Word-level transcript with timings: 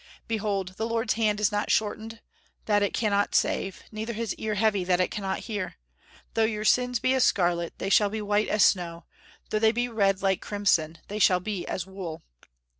Behold, 0.27 0.69
the 0.77 0.87
Lord's 0.87 1.13
hand 1.13 1.39
is 1.39 1.51
not 1.51 1.69
shortened 1.69 2.21
that 2.65 2.81
it 2.81 2.91
cannot 2.91 3.35
save; 3.35 3.83
neither 3.91 4.13
his 4.13 4.33
ear 4.33 4.55
heavy 4.55 4.83
that 4.83 4.99
it 4.99 5.11
cannot 5.11 5.41
hear...Though 5.41 6.43
your 6.45 6.65
sins 6.65 6.99
be 6.99 7.13
as 7.13 7.23
scarlet, 7.23 7.75
they 7.77 7.91
shall 7.91 8.09
be 8.09 8.19
white 8.19 8.47
as 8.47 8.65
snow; 8.65 9.05
though 9.51 9.59
they 9.59 9.71
be 9.71 9.87
red 9.89 10.23
like 10.23 10.41
crimson, 10.41 10.97
they 11.07 11.19
shall 11.19 11.39
be 11.39 11.67
as 11.67 11.85
wool." 11.85 12.23